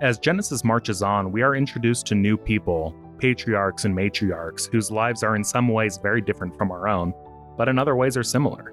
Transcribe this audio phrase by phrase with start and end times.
[0.00, 5.24] As Genesis marches on, we are introduced to new people, patriarchs and matriarchs, whose lives
[5.24, 7.12] are in some ways very different from our own,
[7.56, 8.72] but in other ways are similar.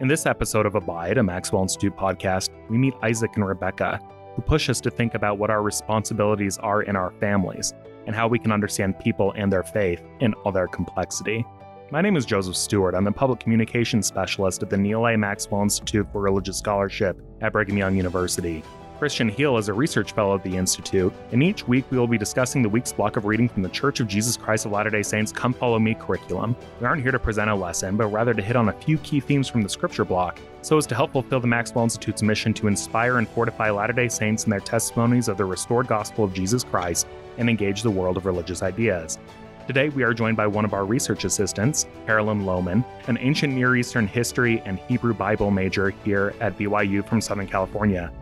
[0.00, 4.00] In this episode of Abide, a Maxwell Institute podcast, we meet Isaac and Rebekah,
[4.34, 7.74] who push us to think about what our responsibilities are in our families
[8.06, 11.44] and how we can understand people and their faith in all their complexity.
[11.90, 12.94] My name is Joseph Stuart.
[12.94, 15.18] I'm the public communications specialist at the Neal A.
[15.18, 18.64] Maxwell Institute for Religious Scholarship at Brigham Young University.
[19.02, 22.16] Kristian Heal is a research fellow at the Institute, and each week we will be
[22.16, 25.02] discussing the week's block of reading from the Church of Jesus Christ of Latter day
[25.02, 26.54] Saints Come Follow Me curriculum.
[26.78, 29.18] We aren't here to present a lesson, but rather to hit on a few key
[29.18, 32.68] themes from the scripture block so as to help fulfill the Maxwell Institute's mission to
[32.68, 36.62] inspire and fortify Latter day Saints in their testimonies of the restored gospel of Jesus
[36.62, 37.08] Christ
[37.38, 39.18] and engage the world of religious ideas.
[39.66, 43.74] Today, we are joined by one of our research assistants, Carolyn Lowman, an ancient Near
[43.74, 48.12] Eastern history and Hebrew Bible major here at BYU from Southern California.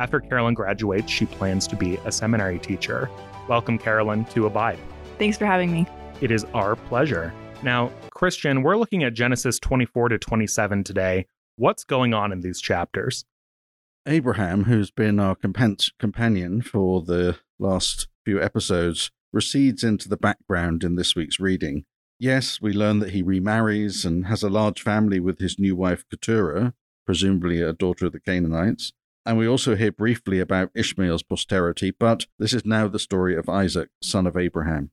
[0.00, 3.10] After Carolyn graduates, she plans to be a seminary teacher.
[3.48, 4.78] Welcome, Carolyn, to Abide.
[5.18, 5.86] Thanks for having me.
[6.22, 7.34] It is our pleasure.
[7.62, 11.26] Now, Kristian, we're looking at Genesis 24 to 27 today.
[11.56, 13.26] What's going on in these chapters?
[14.06, 20.94] Abraham, who's been our companion for the last few episodes, recedes into the background in
[20.94, 21.84] this week's reading.
[22.18, 26.08] Yes, we learn that he remarries and has a large family with his new wife
[26.08, 26.72] Keturah,
[27.04, 28.94] presumably a daughter of the Canaanites.
[29.26, 33.48] And we also hear briefly about Ishmael's posterity, but this is now the story of
[33.48, 34.90] Isaac, son of Abraham.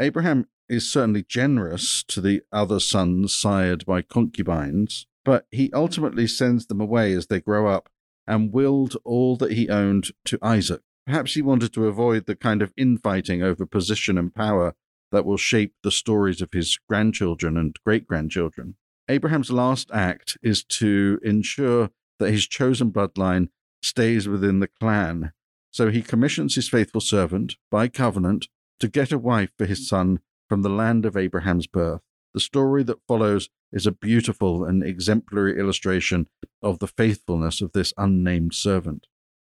[0.00, 6.66] Abraham is certainly generous to the other sons sired by concubines, but he ultimately sends
[6.66, 7.88] them away as they grow up
[8.26, 10.82] and willed all that he owned to Isaac.
[11.06, 14.74] Perhaps he wanted to avoid the kind of infighting over position and power
[15.10, 18.76] that will shape the stories of his grandchildren and great grandchildren.
[19.08, 23.48] Abraham's last act is to ensure that his chosen bloodline
[23.82, 25.32] stays within the clan.
[25.70, 28.48] So he commissions his faithful servant, by covenant,
[28.80, 32.00] to get a wife for his son from the land of Abraham's birth.
[32.34, 36.28] The story that follows is a beautiful and exemplary illustration
[36.62, 39.06] of the faithfulness of this unnamed servant.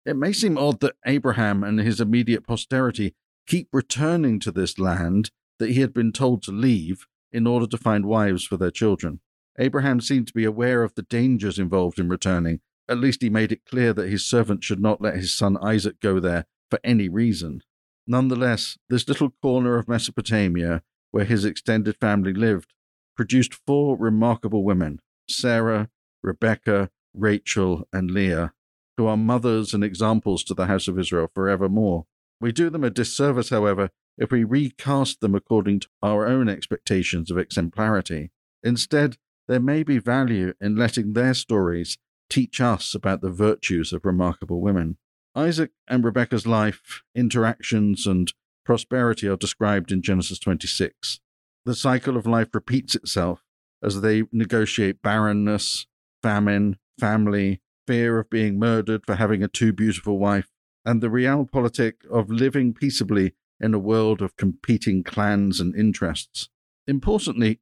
[0.06, 3.14] It may seem odd that Abraham and his immediate posterity
[3.46, 7.78] keep returning to this land that he had been told to leave in order to
[7.78, 9.20] find wives for their children.
[9.58, 13.52] Abraham seemed to be aware of the dangers involved in returning at least he made
[13.52, 17.08] it clear that his servant should not let his son Isaac go there for any
[17.08, 17.62] reason.
[18.06, 22.74] Nonetheless, this little corner of Mesopotamia, where his extended family lived,
[23.16, 25.88] produced four remarkable women Sarah,
[26.22, 28.52] Rebekah, Rachel, and Leah,
[28.96, 32.06] who are mothers and examples to the house of Israel forevermore.
[32.40, 37.30] We do them a disservice, however, if we recast them according to our own expectations
[37.30, 38.30] of exemplarity.
[38.62, 39.16] Instead,
[39.48, 44.60] there may be value in letting their stories teach us about the virtues of remarkable
[44.60, 44.96] women.
[45.34, 48.32] Isaac and Rebekah's life, interactions, and
[48.64, 51.20] prosperity are described in Genesis 26.
[51.64, 53.42] The cycle of life repeats itself
[53.82, 55.86] as they negotiate barrenness,
[56.22, 60.50] famine, family, fear of being murdered for having a too beautiful wife,
[60.84, 66.48] and the realpolitik of living peaceably in a world of competing clans and interests.
[66.86, 67.60] Importantly,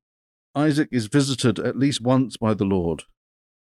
[0.54, 3.04] Isaac is visited at least once by the Lord,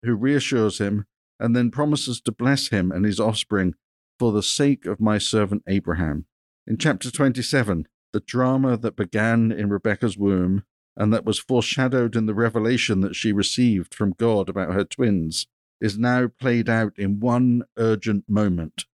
[0.02, 1.06] who reassures him
[1.40, 3.74] and then promises to bless him and his offspring
[4.18, 6.26] for the sake of my servant Abraham.
[6.66, 10.64] In chapter 27, the drama that began in Rebekah's womb
[10.96, 15.46] and that was foreshadowed in the revelation that she received from God about her twins
[15.80, 18.86] is now played out in one urgent moment.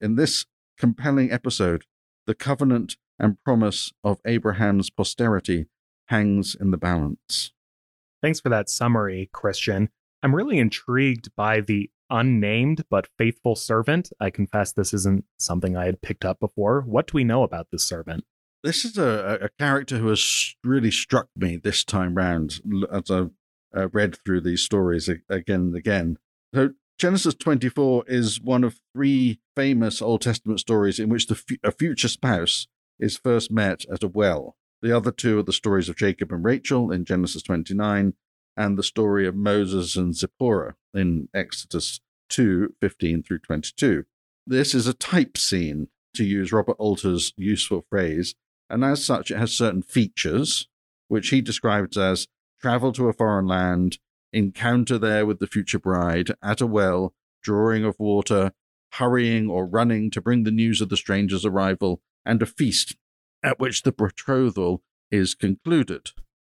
[0.00, 0.46] In this
[0.78, 1.84] compelling episode,
[2.26, 5.66] the covenant and promise of Abraham's posterity
[6.06, 7.52] hangs in the balance.
[8.22, 9.88] Thanks for that summary, Kristian.
[10.22, 14.10] I'm really intrigued by the unnamed but faithful servant.
[14.20, 16.82] I confess this isn't something I had picked up before.
[16.82, 18.24] What do we know about this servant?
[18.62, 22.60] This is a, a character who has really struck me this time round
[22.92, 23.30] as I've
[23.76, 26.18] uh, read through these stories again and again.
[26.54, 31.72] So, Genesis 24 is one of three famous Old Testament stories in which the a
[31.72, 32.68] future spouse
[33.00, 34.56] is first met at a well.
[34.82, 38.12] The other two are the stories of Jacob and Rachel in Genesis 29
[38.56, 42.00] and the story of Moses and Zipporah in Exodus
[42.30, 44.04] 2 15 through 22.
[44.46, 48.34] This is a type scene, to use Robert Alter's useful phrase,
[48.68, 50.68] and as such, it has certain features,
[51.08, 52.28] which he describes as
[52.60, 53.98] travel to a foreign land,
[54.32, 58.52] encounter there with the future bride, at a well, drawing of water,
[58.92, 62.96] hurrying or running to bring the news of the stranger's arrival, and a feast
[63.42, 66.10] at which the betrothal is concluded.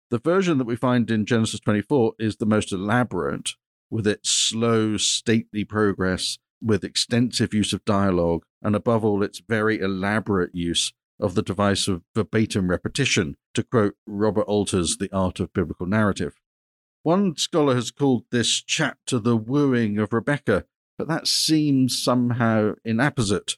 [0.10, 3.52] The version that we find in Genesis 24 is the most elaborate,
[3.90, 9.80] with its slow, stately progress with extensive use of dialogue, and above all, its very
[9.80, 15.52] elaborate use of the device of verbatim repetition, to quote Robert Alter's The Art of
[15.52, 16.36] Biblical Narrative.
[17.04, 20.66] One scholar has called this chapter the wooing of Rebekah,
[20.98, 23.58] but that seems somehow inapposite.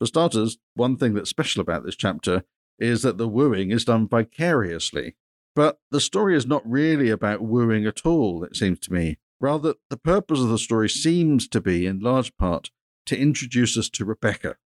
[0.00, 2.42] For starters, one thing that's special about this chapter
[2.80, 5.14] is that the wooing is done vicariously.
[5.54, 9.18] But the story is not really about wooing at all, it seems to me.
[9.40, 12.70] Rather, the purpose of the story seems to be, in large part,
[13.06, 14.56] to introduce us to Rebekah,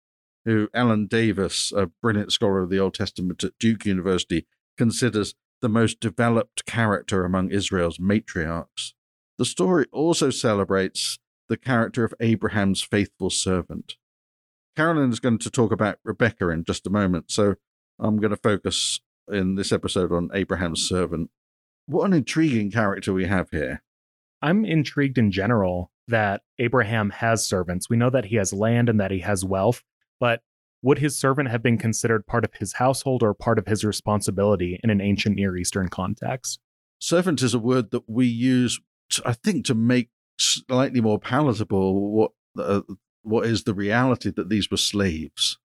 [0.44, 4.46] who Ellen Davis, a brilliant scholar of the Old Testament at Duke University,
[4.76, 8.92] considers the most developed character among Israel's matriarchs.
[9.36, 11.18] The story also celebrates
[11.48, 13.96] the character of Abraham's faithful servant.
[14.76, 17.56] Carolyn is going to talk about Rebekah in just a moment, so
[17.98, 19.00] I'm going to focus
[19.30, 21.30] in this episode on Abraham's servant.
[21.86, 23.82] What an intriguing character we have here.
[24.42, 27.90] I'm intrigued in general that Abraham has servants.
[27.90, 29.82] We know that he has land and that he has wealth,
[30.20, 30.42] but
[30.82, 34.78] would his servant have been considered part of his household or part of his responsibility
[34.82, 36.60] in an ancient Near Eastern context?
[37.00, 38.80] Servant is a word that we use,
[39.24, 42.82] I think, to make slightly more palatable what uh,
[43.22, 45.58] what is the reality that these were slaves.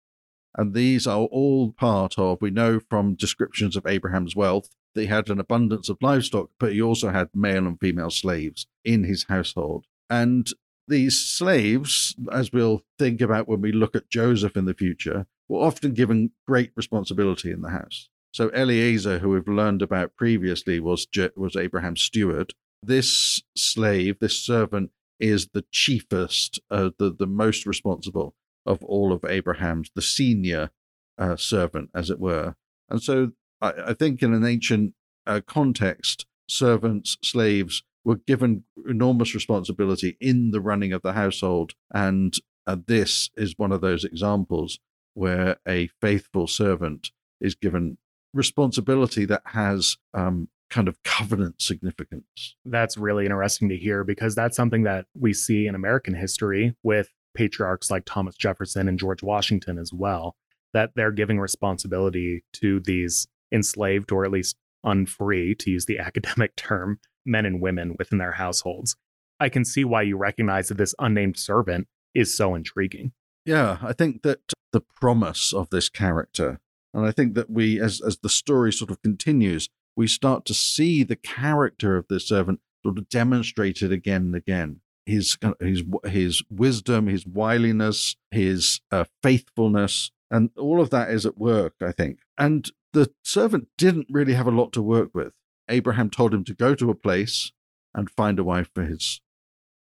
[0.56, 5.08] And these are all part of, we know from descriptions of Abraham's wealth, that he
[5.08, 9.26] had an abundance of livestock, but he also had male and female slaves in his
[9.28, 9.86] household.
[10.10, 10.48] And
[10.88, 15.66] these slaves, as we'll think about when we look at Joseph in the future, were
[15.66, 18.10] often given great responsibility in the house.
[18.32, 22.54] So Eliezer, who we've learned about previously, was was Abraham's steward.
[22.82, 28.36] This slave, this servant, is the chiefest, uh, the the most responsible
[28.66, 30.72] of all of Abraham's, the senior
[31.18, 32.56] uh, servant, as it were.
[32.90, 33.32] And so
[33.62, 34.94] I, I think in an ancient
[35.26, 41.74] uh, context, servants, slaves were given enormous responsibility in the running of the household.
[41.94, 42.34] And
[42.68, 44.80] uh, this is one of those examples
[45.14, 47.98] where a faithful servant is given
[48.34, 52.56] responsibility that has um, kind of covenant significance.
[52.66, 57.10] That's really interesting to hear because that's something that we see in American history with
[57.34, 60.36] patriarchs like Thomas Jefferson and George Washington as well,
[60.74, 66.56] that they're giving responsibility to these enslaved or at least unfree, to use the academic
[66.56, 68.96] term, men and women within their households.
[69.40, 73.12] I can see why you recognize that this unnamed servant is so intriguing.
[73.46, 74.40] Yeah, I think that
[74.72, 76.60] the promise of this character,
[76.94, 80.54] and I think that we, as as the story sort of continues, we start to
[80.54, 86.44] see the character of this servant sort of demonstrated again and again his his his
[86.50, 91.74] wisdom, his wiliness, his uh, faithfulness, and all of that is at work.
[91.82, 95.34] I think, and the servant didn't really have a lot to work with.
[95.70, 97.52] Abraham told him to go to a place
[97.94, 99.22] and find a wife for his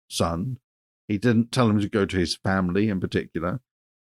[0.09, 0.59] son.
[1.09, 3.61] He didn't tell him to go to his family in particular.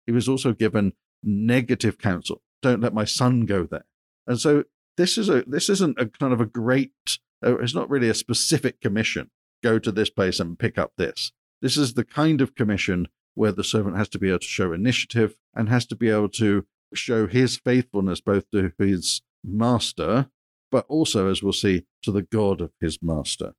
[0.05, 0.93] He was also given
[1.23, 2.41] negative counsel.
[2.61, 3.85] Don't let my son go there.
[4.25, 4.63] And so
[4.95, 7.19] this is a this isn't a kind of a great.
[7.45, 9.29] Uh, it's not really a specific commission
[9.63, 11.31] go to this place and pick up this.
[11.61, 14.73] This is the kind of commission where the servant has to be able to show
[14.73, 20.29] initiative and has to be able to show his faithfulness both to his master,
[20.71, 23.53] but also, as we'll see, to the God of his master.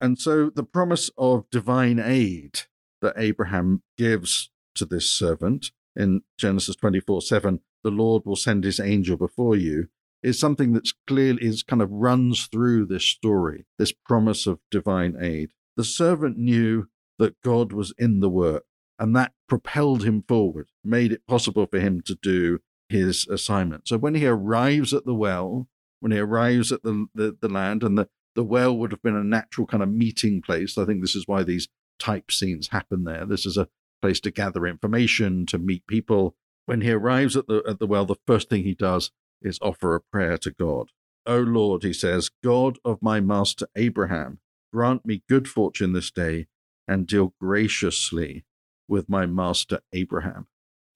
[0.00, 2.62] And so the promise of divine aid
[3.00, 8.80] that Abraham gives to this servant in Genesis 24 7, the Lord will send his
[8.80, 9.88] angel before you,
[10.22, 15.16] is something that's clearly is kind of runs through this story, this promise of divine
[15.20, 15.50] aid.
[15.76, 16.86] The servant knew
[17.18, 18.64] that God was in the work,
[18.98, 23.88] and that propelled him forward, made it possible for him to do his assignment.
[23.88, 25.68] So when he arrives at the well,
[26.00, 29.16] when he arrives at the, the, the land, and the, the well would have been
[29.16, 30.78] a natural kind of meeting place.
[30.78, 33.24] I think this is why these type scenes happen there.
[33.26, 33.68] This is a
[34.00, 36.34] place to gather information, to meet people.
[36.66, 39.10] When he arrives at the at the well, the first thing he does
[39.42, 40.88] is offer a prayer to God.
[41.26, 44.40] O Lord, he says, God of my master Abraham,
[44.72, 46.46] grant me good fortune this day
[46.88, 48.44] and deal graciously
[48.88, 50.46] with my master Abraham.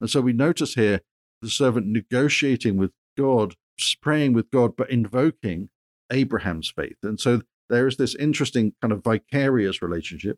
[0.01, 1.01] And so we notice here
[1.41, 3.55] the servant negotiating with God,
[4.01, 5.69] praying with God, but invoking
[6.11, 6.97] Abraham's faith.
[7.03, 10.37] And so there is this interesting kind of vicarious relationship.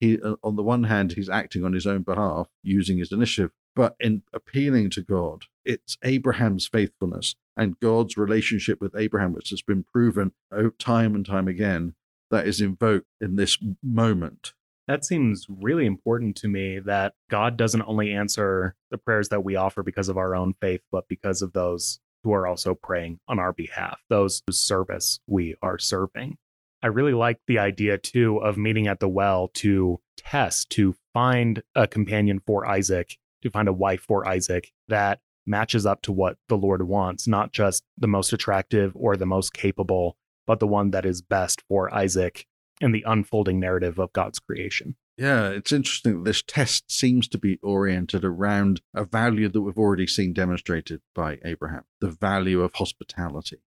[0.00, 3.50] He, uh, on the one hand, he's acting on his own behalf, using his initiative,
[3.74, 9.62] but in appealing to God, it's Abraham's faithfulness and God's relationship with Abraham, which has
[9.62, 10.32] been proven
[10.78, 11.94] time and time again,
[12.30, 14.52] that is invoked in this moment.
[14.86, 19.54] That seems really important to me that God doesn't only answer the prayers that we
[19.54, 23.38] offer because of our own faith, but because of those who are also praying on
[23.38, 26.38] our behalf, those whose service we are serving.
[26.82, 31.62] I really like the idea too of meeting at the well to test, to find
[31.74, 36.36] a companion for Isaac, to find a wife for Isaac that matches up to what
[36.48, 40.16] the Lord wants, not just the most attractive or the most capable,
[40.46, 42.46] but the one that is best for Isaac
[42.80, 44.96] in the unfolding narrative of God's creation.
[45.16, 49.76] Yeah, it's interesting that this test seems to be oriented around a value that we've
[49.76, 53.58] already seen demonstrated by Abraham the value of hospitality.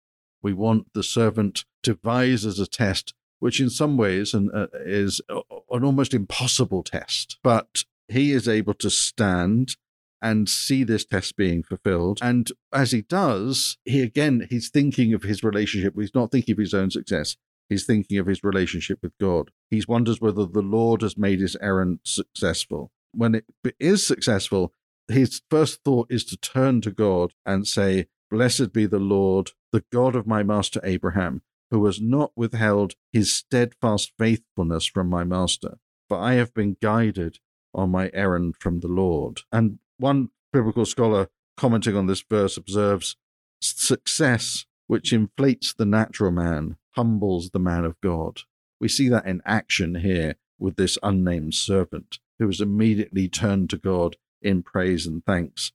[0.43, 4.69] We want the servant to devise as a test, which in some ways an, uh,
[4.75, 9.77] is an almost impossible test, but he is able to stand
[10.23, 12.19] and see this test being fulfilled.
[12.23, 15.95] And as he does, he again, he's thinking of his relationship.
[15.97, 17.37] He's not thinking of his own success.
[17.69, 19.51] He's thinking of his relationship with God.
[19.71, 22.91] He wonders whether the Lord has made his errand successful.
[23.13, 23.45] When it
[23.79, 24.75] is successful,
[25.09, 29.85] his first thought is to turn to God and say, Blessed be the Lord, the
[29.93, 35.79] God of my master Abraham, who has not withheld his steadfast faithfulness from my master,
[36.09, 37.39] for I have been guided
[37.75, 39.41] on my errand from the Lord.
[39.53, 43.17] And one biblical scholar commenting on this verse observes
[43.61, 48.41] success which inflates the natural man humbles the man of God.
[48.81, 53.79] We see that in action here with this unnamed servant who has immediately turned to
[53.79, 55.73] God in praise and thanks.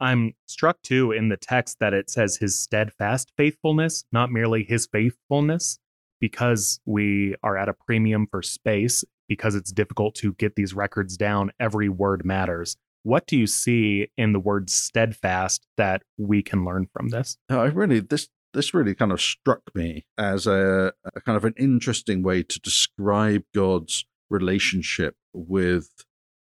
[0.00, 4.86] I'm struck too in the text that it says his steadfast faithfulness, not merely his
[4.86, 5.78] faithfulness,
[6.20, 11.16] because we are at a premium for space, because it's difficult to get these records
[11.16, 12.76] down, every word matters.
[13.02, 17.36] What do you see in the word steadfast that we can learn from this?
[17.50, 21.54] I really this this really kind of struck me as a, a kind of an
[21.58, 25.90] interesting way to describe God's relationship with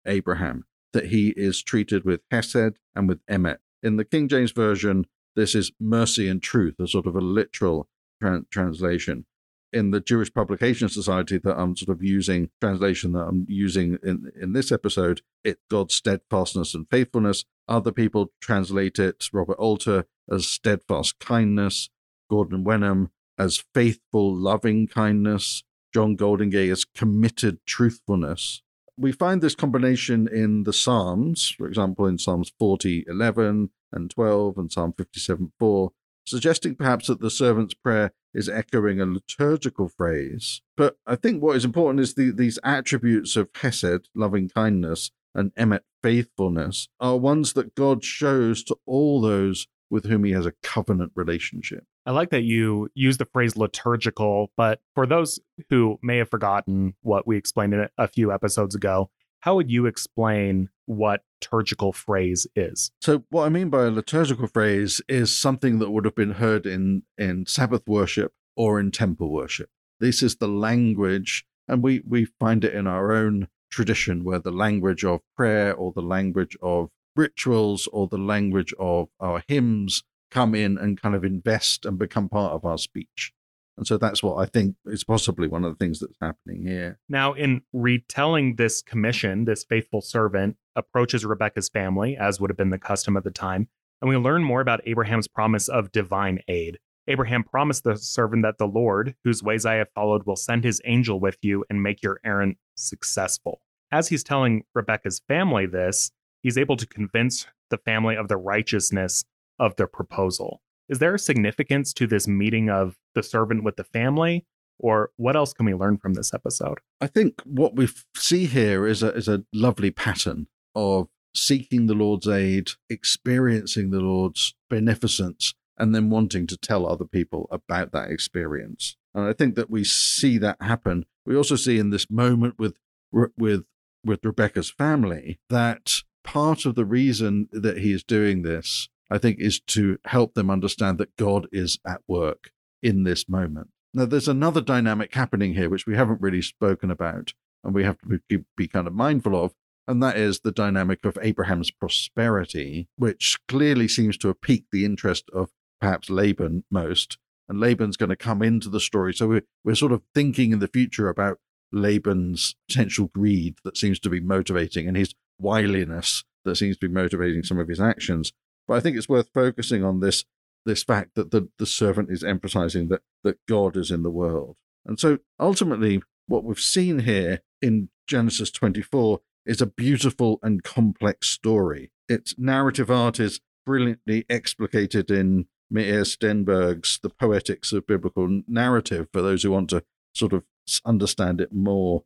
[0.05, 0.65] Abraham.
[0.93, 3.57] That he is treated with Hesed and with Emet.
[3.81, 7.87] In the King James Version, this is mercy and truth, a sort of a literal
[8.21, 9.25] tra- translation
[9.73, 14.31] in the Jewish Publication Society that I'm sort of using, translation that I'm using in,
[14.39, 17.45] in this episode, It God's steadfastness and faithfulness.
[17.67, 21.89] Other people translate it, Robert Alter, as steadfast kindness,
[22.29, 23.11] Gordon Wenham
[23.41, 25.63] as faithful loving kindness,
[25.93, 28.61] John Goldingay as committed truthfulness.
[28.97, 34.57] We find this combination in the Psalms, for example, in Psalms 40, 11 and 12,
[34.59, 35.91] and Psalm 57, 4,
[36.23, 40.61] suggesting perhaps that the servant's prayer is echoing a liturgical phrase.
[40.77, 45.53] But I think what is important is the, these attributes of Hesed, loving kindness, and
[45.55, 50.53] Emet, faithfulness, are ones that God shows to all those with whom he has a
[50.63, 51.85] covenant relationship.
[52.05, 56.91] I like that you use the phrase liturgical, but for those who may have forgotten
[56.91, 56.93] mm.
[57.01, 59.11] what we explained in a few episodes ago,
[59.41, 62.91] how would you explain what liturgical phrase is?
[63.01, 66.65] So, what I mean by a liturgical phrase is something that would have been heard
[66.65, 69.69] in, in Sabbath worship or in temple worship.
[69.99, 74.51] This is the language, and we, we find it in our own tradition where the
[74.51, 80.55] language of prayer or the language of rituals or the language of our hymns come
[80.55, 83.33] in and kind of invest and become part of our speech.
[83.81, 86.99] And so that's what I think is possibly one of the things that's happening here.
[87.09, 92.69] Now, in retelling this commission, this faithful servant approaches Rebekah's family, as would have been
[92.69, 93.69] the custom at the time,
[93.99, 96.77] and we learn more about Abraham's promise of divine aid.
[97.07, 100.79] Abraham promised the servant that the Lord, whose ways I have followed, will send his
[100.85, 103.61] angel with you and make your errand successful.
[103.91, 106.11] As he's telling Rebekah's family this,
[106.43, 109.25] he's able to convince the family of the righteousness
[109.57, 110.61] of their proposal.
[110.87, 114.45] Is there a significance to this meeting of the servant with the family?
[114.79, 116.79] Or what else can we learn from this episode?
[116.99, 121.93] I think what we see here is a, is a lovely pattern of seeking the
[121.93, 128.09] Lord's aid, experiencing the Lord's beneficence, and then wanting to tell other people about that
[128.09, 128.97] experience.
[129.13, 131.05] And I think that we see that happen.
[131.25, 132.77] We also see in this moment with
[133.11, 133.65] with
[134.03, 139.39] with Rebekah's family that part of the reason that he is doing this, I think,
[139.39, 142.51] is to help them understand that God is at work
[142.81, 143.69] in this moment.
[143.93, 147.33] Now, there's another dynamic happening here, which we haven't really spoken about,
[147.63, 147.97] and we have
[148.29, 149.53] to be, kind of mindful of,
[149.87, 154.85] and that is the dynamic of Abraham's prosperity, which clearly seems to have piqued the
[154.85, 155.49] interest of
[155.81, 157.17] perhaps Laban most.
[157.49, 159.13] And Laban's going to come into the story.
[159.13, 161.39] So we're, we're sort of thinking in the future about
[161.73, 166.93] Laban's potential greed that seems to be motivating and his wiliness that seems to be
[166.93, 168.31] motivating some of his actions.
[168.67, 170.23] But I think it's worth focusing on this
[170.65, 174.57] this fact that the, the servant is emphasizing that, that God is in the world.
[174.85, 181.27] And so ultimately, what we've seen here in Genesis 24 is a beautiful and complex
[181.27, 181.91] story.
[182.07, 189.21] Its narrative art is brilliantly explicated in Meir Sternberg's The Poetics of Biblical Narrative for
[189.21, 190.43] those who want to sort of
[190.85, 192.03] understand it more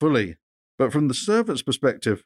[0.00, 0.36] fully.
[0.78, 2.24] But from the servant's perspective,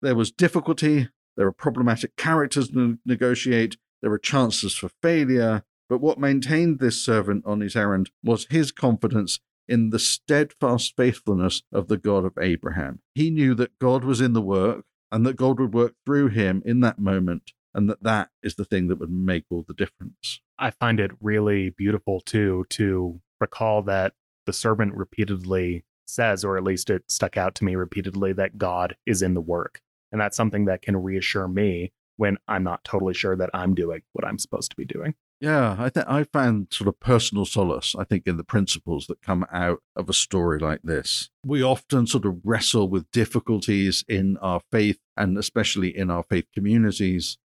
[0.00, 5.62] there was difficulty, there were problematic characters to negotiate, there were chances for failure.
[5.88, 11.62] But what maintained this servant on his errand was his confidence in the steadfast faithfulness
[11.72, 13.00] of the God of Abraham.
[13.14, 16.62] He knew that God was in the work and that God would work through him
[16.64, 20.40] in that moment, and that that is the thing that would make all the difference.
[20.58, 24.14] I find it really beautiful too to recall that
[24.46, 28.96] the servant repeatedly says, or at least it stuck out to me repeatedly, that God
[29.06, 29.80] is in the work.
[30.10, 34.02] And that's something that can reassure me when I'm not totally sure that I'm doing
[34.12, 35.16] what I'm supposed to be doing.
[35.40, 39.22] Yeah, I think I found sort of personal solace, I think, in the principles that
[39.22, 41.30] come out of a story like this.
[41.44, 46.44] We often sort of wrestle with difficulties in our faith and especially in our faith
[46.54, 47.38] communities,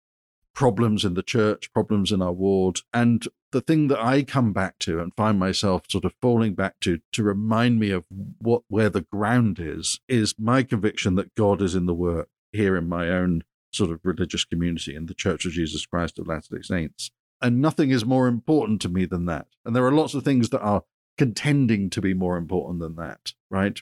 [0.57, 2.81] problems in the church, problems in our ward.
[2.93, 6.81] And the thing that I come back to and find myself sort of falling back
[6.81, 8.07] to to remind me of
[8.41, 12.77] what where the ground is, is my conviction that God is in the work here
[12.77, 16.57] in my own sort of religious community in the Church of Jesus Christ of Latter
[16.57, 17.11] day Saints.
[17.43, 19.47] And nothing is more important to me than that.
[19.65, 20.85] And there are lots of things that are
[21.19, 23.81] contending to be more important than that, right?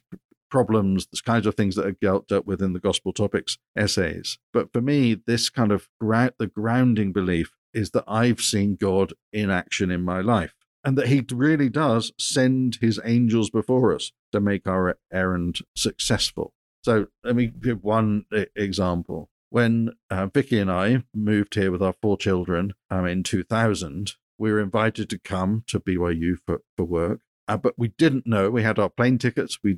[0.51, 4.39] Problems, the kinds of things that are dealt with in the gospel topics essays.
[4.53, 9.15] But for me, this kind of gra- the grounding belief is that I've seen God
[9.33, 14.13] in action in my life and that he really does send his angels before us
[14.33, 16.53] to make our errand successful.
[16.83, 18.25] So let me give one
[18.57, 24.15] example when uh, Vicky and I moved here with our four children um, in 2000,
[24.39, 28.49] we were invited to come to BYU for, for work, uh, but we didn't know.
[28.51, 29.59] We had our plane tickets.
[29.63, 29.77] We,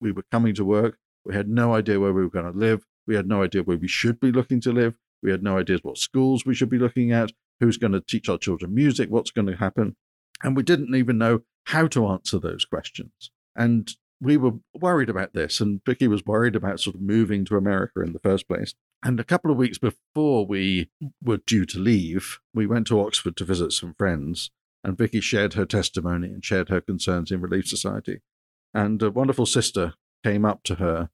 [0.00, 0.96] we were coming to work.
[1.26, 2.86] We had no idea where we were going to live.
[3.06, 4.94] We had no idea where we should be looking to live.
[5.22, 8.30] We had no ideas what schools we should be looking at, who's going to teach
[8.30, 9.96] our children music, what's going to happen.
[10.42, 13.30] And we didn't even know how to answer those questions.
[13.54, 17.56] And we were worried about this, and Vicky was worried about sort of moving to
[17.56, 18.74] America in the first place.
[19.02, 20.90] And a couple of weeks before we
[21.22, 24.50] were due to leave, we went to Oxford to visit some friends,
[24.84, 28.20] and Vicky shared her testimony and shared her concerns in Relief Society.
[28.74, 31.08] And a wonderful sister came up to her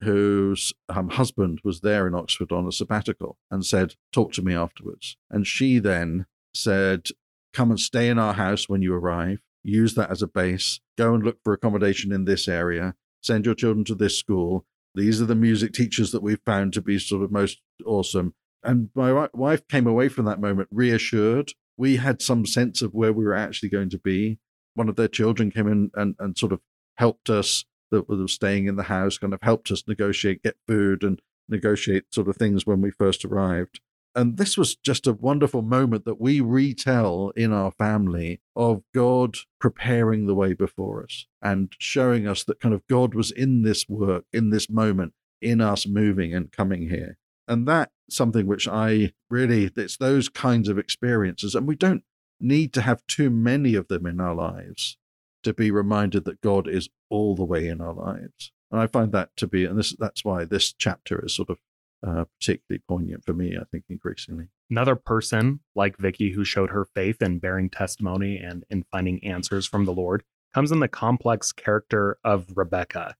[0.00, 4.54] whose um, husband was there in Oxford on a sabbatical and said, Talk to me
[4.54, 5.16] afterwards.
[5.30, 7.08] And she then said,
[7.52, 11.14] Come and stay in our house when you arrive use that as a base, go
[11.14, 14.66] and look for accommodation in this area, send your children to this school.
[14.94, 18.34] These are the music teachers that we've found to be sort of most awesome.
[18.62, 21.52] And my wife came away from that moment reassured.
[21.76, 24.38] We had some sense of where we were actually going to be.
[24.74, 26.60] One of their children came in and, and sort of
[26.96, 31.02] helped us that was staying in the house, kind of helped us negotiate, get food
[31.02, 33.80] and negotiate sort of things when we first arrived.
[34.18, 39.36] And this was just a wonderful moment that we retell in our family of God
[39.60, 43.88] preparing the way before us and showing us that kind of God was in this
[43.88, 47.16] work, in this moment, in us moving and coming here.
[47.46, 51.54] And that's something which I really, it's those kinds of experiences.
[51.54, 52.02] And we don't
[52.40, 54.98] need to have too many of them in our lives
[55.44, 58.50] to be reminded that God is all the way in our lives.
[58.72, 61.58] And I find that to be, and this, that's why this chapter is sort of
[62.06, 64.48] uh, particularly poignant for me, I think, increasingly.
[64.70, 69.66] Another person like Vicky who showed her faith in bearing testimony and in finding answers
[69.66, 70.22] from the Lord
[70.54, 73.16] comes in the complex character of Rebekah.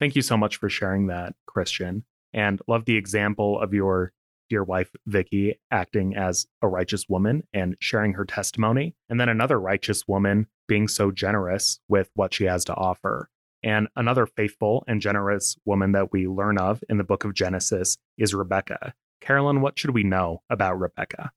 [0.00, 4.12] Thank you so much for sharing that, Kristian, and love the example of your
[4.48, 9.60] dear wife, Vicky, acting as a righteous woman and sharing her testimony, and then another
[9.60, 13.28] righteous woman being so generous with what she has to offer.
[13.62, 17.98] And another faithful and generous woman that we learn of in the book of Genesis
[18.16, 18.94] is Rebekah.
[19.20, 21.32] Carolyn, what should we know about Rebekah?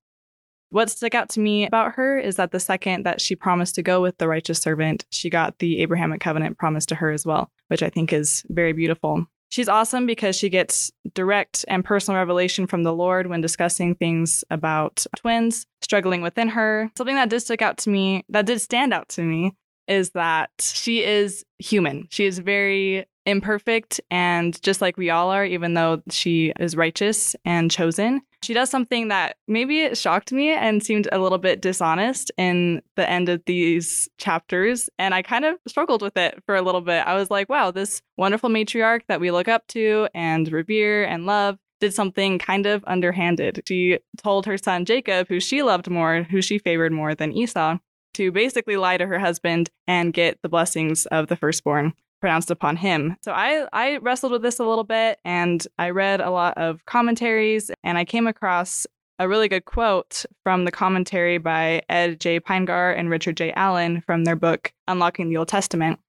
[0.70, 3.84] What stuck out to me about her is that the second that she promised to
[3.84, 7.52] go with the righteous servant, she got the Abrahamic covenant promised to her as well,
[7.68, 9.26] which I think is very beautiful.
[9.50, 14.46] She's awesome because she gets direct and personal revelation from the Lord when discussing things
[14.50, 16.90] about twins struggling within her.
[16.98, 19.54] Something that did stick out to me, that did stand out to me,
[19.92, 22.08] is that she is human.
[22.10, 27.36] She is very imperfect and just like we all are, even though she is righteous
[27.46, 28.22] and chosen.
[28.42, 32.82] She does something that maybe it shocked me and seemed a little bit dishonest in
[32.96, 34.90] the end of these chapters.
[34.98, 37.06] And I kind of struggled with it for a little bit.
[37.06, 41.28] I was like, wow, this wonderful matriarch that we look up to and revere and
[41.28, 43.62] love did something kind of underhanded.
[43.68, 47.78] She told her son Jacob, who she loved more, who she favored more than Esau,
[48.14, 52.78] to basically lie to her husband and get the blessings of the firstborn pronounced upon
[52.78, 53.18] him.
[53.24, 56.86] So I I wrestled with this a little bit and I read a lot of
[56.86, 58.86] commentaries and I came across
[59.20, 62.40] a really good quote from the commentary by Ed J.
[62.40, 63.52] Pinegar and Richard J.
[63.54, 66.00] Allen from their book Unlocking the Old Testament.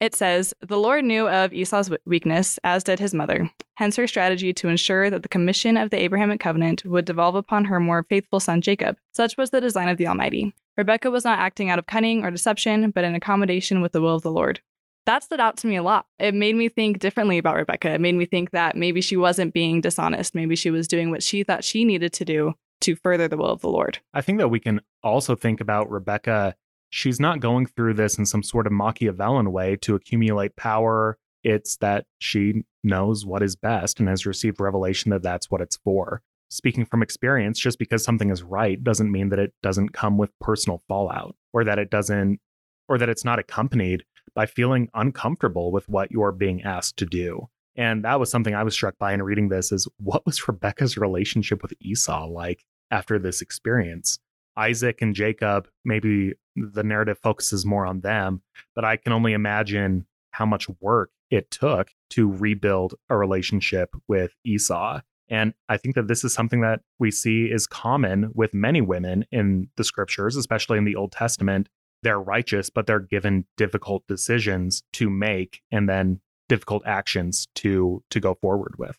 [0.00, 3.50] It says, The Lord knew of Esau's weakness, as did his mother.
[3.74, 7.66] Hence her strategy to ensure that the commission of the Abrahamic covenant would devolve upon
[7.66, 8.96] her more faithful son Jacob.
[9.12, 10.54] Such was the design of the Almighty.
[10.76, 14.14] Rebekah was not acting out of cunning or deception, but in accommodation with the will
[14.14, 14.60] of the Lord.
[15.04, 16.06] That stood out to me a lot.
[16.18, 17.94] It made me think differently about Rebekah.
[17.94, 20.34] It made me think that maybe she wasn't being dishonest.
[20.34, 23.50] Maybe she was doing what she thought she needed to do to further the will
[23.50, 23.98] of the Lord.
[24.14, 26.54] I think that we can also think about Rebekah.
[26.90, 31.18] She's not going through this in some sort of Machiavellian way to accumulate power.
[31.42, 35.76] It's that she knows what is best and has received revelation that that's what it's
[35.76, 36.22] for.
[36.52, 40.38] Speaking from experience, just because something is right doesn't mean that it doesn't come with
[40.38, 42.40] personal fallout or that it doesn't,
[42.90, 47.48] or that it's not accompanied by feeling uncomfortable with what you're being asked to do.
[47.74, 50.98] And that was something I was struck by in reading this is what was Rebekah's
[50.98, 54.18] relationship with Esau like after this experience?
[54.54, 58.42] Isaac and Jacob, maybe the narrative focuses more on them,
[58.74, 64.34] but I can only imagine how much work it took to rebuild a relationship with
[64.44, 65.00] Esau.
[65.32, 69.24] And I think that this is something that we see is common with many women
[69.32, 71.70] in the scriptures, especially in the Old Testament.
[72.02, 78.20] They're righteous, but they're given difficult decisions to make and then difficult actions to to
[78.20, 78.98] go forward with.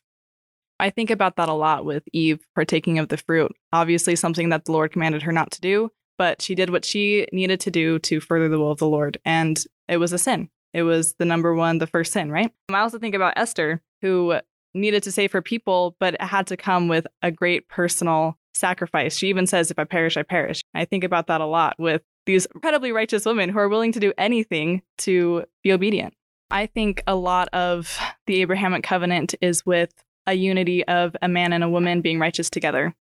[0.79, 3.55] I think about that a lot with Eve partaking of the fruit.
[3.71, 7.27] Obviously something that the Lord commanded her not to do, but she did what she
[7.31, 10.49] needed to do to further the will of the Lord and it was a sin.
[10.73, 12.51] It was the number one, the first sin, right?
[12.69, 14.39] I also think about Esther, who
[14.73, 19.17] needed to save her people, but it had to come with a great personal sacrifice.
[19.17, 20.63] She even says, If I perish, I perish.
[20.73, 23.99] I think about that a lot with these incredibly righteous women who are willing to
[23.99, 26.13] do anything to be obedient.
[26.49, 29.91] I think a lot of the Abrahamic covenant is with
[30.25, 32.93] a unity of a man and a woman being righteous together.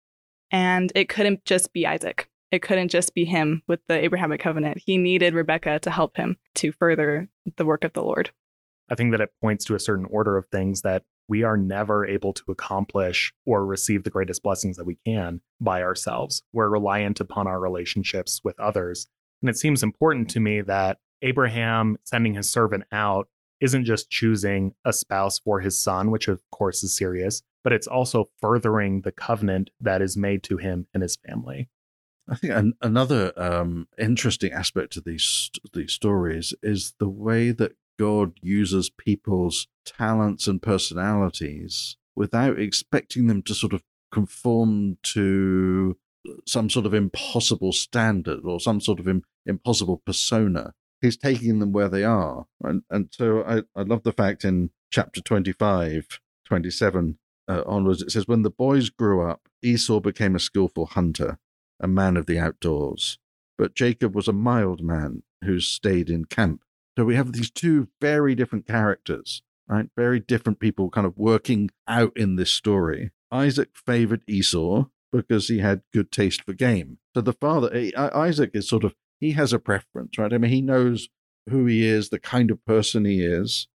[0.52, 2.30] And it couldn't just be Isaac.
[2.52, 4.82] It couldn't just be him with the Abrahamic covenant.
[4.86, 8.32] He needed Rebekah to help him to further the work of the Lord.
[8.90, 12.06] I think that it points to a certain order of things that we are never
[12.06, 16.44] able to accomplish or receive the greatest blessings that we can by ourselves.
[16.52, 19.08] We're reliant upon our relationships with others.
[19.42, 23.30] And it seems important to me that Abraham sending his servant out
[23.62, 27.88] isn't just choosing a spouse for his son, which of course is serious, but it's
[27.88, 31.70] also furthering the covenant that is made to him and his family.
[32.28, 37.72] I think an, another um, interesting aspect of these these stories is the way that
[38.02, 45.96] God uses people's talents and personalities without expecting them to sort of conform to
[46.48, 50.74] some sort of impossible standard or some sort of Im- impossible persona.
[51.00, 52.48] He's taking them where they are.
[52.64, 58.12] And, and so I, I love the fact in chapter 25, 27 uh, onwards, it
[58.12, 61.38] says, When the boys grew up, Esau became a skillful hunter,
[61.80, 63.20] a man of the outdoors.
[63.60, 66.64] But Jacob was a mild man who stayed in camp.
[67.02, 69.88] So we have these two very different characters, right?
[69.98, 73.10] Very different people kind of working out in this story.
[73.32, 77.00] Isaac favored Esau because he had good taste for game.
[77.16, 80.32] So the father, Isaac, is sort of, he has a preference, right?
[80.32, 81.10] I mean, he knows
[81.50, 83.68] who he is, the kind of person he is.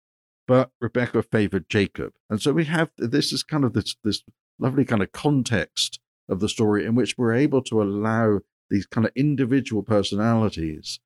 [0.47, 2.13] But Rebekah favored Jacob.
[2.31, 4.23] And so we have this is kind of this, this
[4.61, 9.05] lovely kind of context of the story in which we're able to allow these kind
[9.05, 11.01] of individual personalities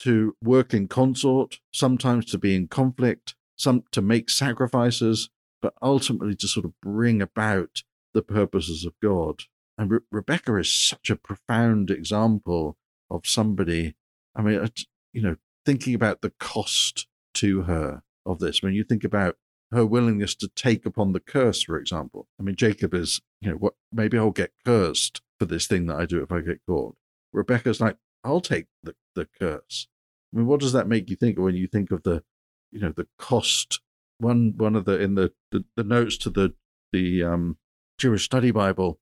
[0.00, 5.30] to work in consort, sometimes to be in conflict, some to make sacrifices,
[5.62, 7.82] but ultimately to sort of bring about
[8.14, 9.42] the purposes of God.
[9.78, 12.76] And Re- Rebekah is such a profound example
[13.10, 13.94] of somebody.
[14.34, 14.70] I mean,
[15.12, 18.62] you know, thinking about the cost to her of this.
[18.62, 19.36] When you think about
[19.72, 22.28] her willingness to take upon the curse, for example.
[22.38, 23.74] I mean, Jacob is, you know, what?
[23.92, 26.96] Maybe I'll get cursed for this thing that I do if I get caught.
[27.32, 29.86] Rebekah's like, I'll take the, the curse.
[30.34, 32.24] I mean, what does that make you think when you think of the,
[32.72, 33.80] you know, the cost?
[34.18, 36.54] One one of the in the the, the notes to the
[36.92, 37.58] the um,
[37.98, 38.98] Jewish Study Bible,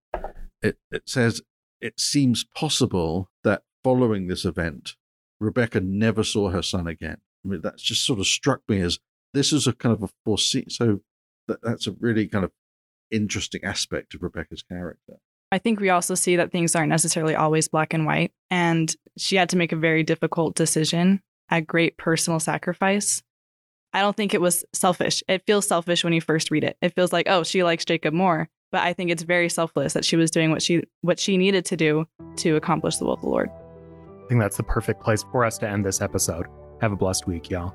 [0.61, 1.41] it it says
[1.81, 4.97] it seems possible that following this event,
[5.41, 7.19] Rebekah never saw her son again.
[7.45, 8.99] I mean, that's just sort of struck me as
[9.33, 10.67] this is a kind of a foresee.
[10.69, 11.01] So
[11.47, 12.53] that, that's a really kind of
[13.11, 15.19] interesting aspect of Rebekah's character.
[15.55, 18.33] I think we also see that things aren't necessarily always black and white.
[18.51, 23.23] And she had to make a very difficult decision at great personal sacrifice.
[23.93, 25.23] I don't think it was selfish.
[25.29, 26.77] It feels selfish when you first read it.
[26.83, 28.49] It feels like, oh, she likes Jacob more.
[28.73, 31.65] But I think it's very selfless that she was doing what she what she needed
[31.67, 32.05] to do
[32.39, 33.49] to accomplish the will of the Lord.
[33.49, 36.47] I think that's the perfect place for us to end this episode.
[36.81, 37.73] Have a blessed week, y'all.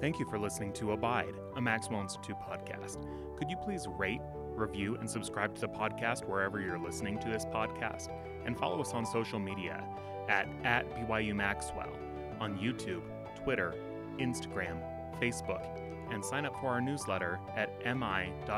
[0.00, 3.04] Thank you for listening to Abide, a Maxwell Institute podcast.
[3.36, 4.20] Could you please rate,
[4.56, 8.08] review, and subscribe to the podcast wherever you're listening to this podcast?
[8.44, 9.84] And follow us on social media
[10.28, 11.92] at, at BYU Maxwell
[12.40, 13.02] on YouTube,
[13.42, 13.74] Twitter,
[14.18, 14.80] Instagram,
[15.20, 15.66] Facebook,
[16.12, 18.50] and sign up for our newsletter at mi.byu/edu.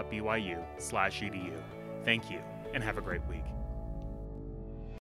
[2.05, 2.41] Thank you,
[2.73, 3.54] and have a great week.